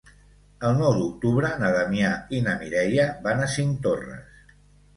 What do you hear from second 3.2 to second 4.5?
van a Cinctorres.